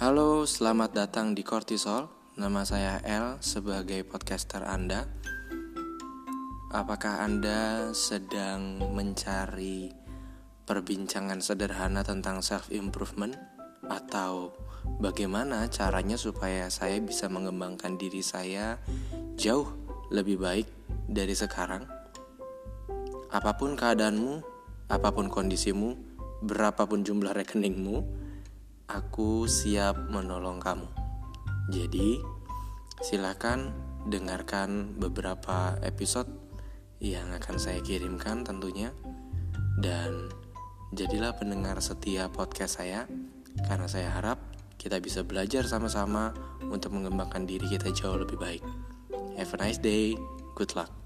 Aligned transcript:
Halo, 0.00 0.48
selamat 0.48 0.96
datang 0.96 1.36
di 1.36 1.44
Cortisol. 1.44 2.08
Nama 2.40 2.64
saya 2.64 3.04
L 3.04 3.36
sebagai 3.44 4.00
podcaster 4.00 4.64
Anda. 4.64 5.04
Apakah 6.72 7.20
Anda 7.20 7.92
sedang 7.92 8.80
mencari 8.96 9.92
perbincangan 10.64 11.44
sederhana 11.44 12.00
tentang 12.00 12.40
self 12.40 12.72
improvement 12.72 13.36
atau 13.92 14.56
bagaimana 15.04 15.68
caranya 15.68 16.16
supaya 16.16 16.72
saya 16.72 16.96
bisa 17.04 17.28
mengembangkan 17.28 18.00
diri 18.00 18.24
saya 18.24 18.80
jauh 19.36 19.68
lebih 20.08 20.40
baik 20.40 20.64
dari 21.12 21.36
sekarang? 21.36 21.84
Apa 23.28 23.52
pun 23.52 23.76
keadaanmu, 23.76 24.32
apa 24.88 25.12
pun 25.12 25.28
kondisimu, 25.28 25.92
berapapun 26.40 27.04
jumlah 27.04 27.36
rekeningmu, 27.36 28.29
aku 28.90 29.46
siap 29.46 30.10
menolong 30.10 30.58
kamu. 30.58 30.88
Jadi, 31.70 32.18
silakan 32.98 33.70
dengarkan 34.10 34.98
beberapa 34.98 35.78
episode 35.86 36.26
yang 36.98 37.30
akan 37.32 37.56
saya 37.56 37.80
kirimkan 37.80 38.42
tentunya 38.42 38.90
dan 39.80 40.28
jadilah 40.92 41.32
pendengar 41.38 41.78
setia 41.80 42.28
podcast 42.28 42.82
saya 42.82 43.08
karena 43.64 43.86
saya 43.88 44.10
harap 44.12 44.42
kita 44.76 45.00
bisa 45.00 45.24
belajar 45.24 45.64
sama-sama 45.64 46.32
untuk 46.68 46.96
mengembangkan 46.96 47.44
diri 47.44 47.68
kita 47.68 47.92
jauh 47.92 48.20
lebih 48.20 48.36
baik. 48.36 48.64
Have 49.36 49.52
a 49.56 49.58
nice 49.60 49.80
day. 49.80 50.16
Good 50.56 50.76
luck. 50.76 50.99